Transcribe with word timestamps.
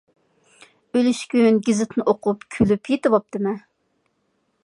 ئۈلۈشكۈن 0.99 1.59
گېزىتنى 1.67 2.07
ئوقۇپ 2.13 2.47
كۈلۈپ 2.57 2.91
يېتىۋاپتىمەن. 2.93 3.63